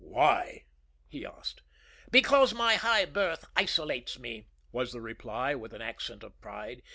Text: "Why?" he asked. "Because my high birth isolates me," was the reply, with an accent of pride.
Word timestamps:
"Why?" 0.03 0.63
he 1.07 1.27
asked. 1.27 1.61
"Because 2.09 2.55
my 2.55 2.73
high 2.73 3.05
birth 3.05 3.45
isolates 3.55 4.17
me," 4.17 4.47
was 4.71 4.93
the 4.93 4.99
reply, 4.99 5.53
with 5.53 5.73
an 5.73 5.81
accent 5.83 6.23
of 6.23 6.41
pride. 6.41 6.81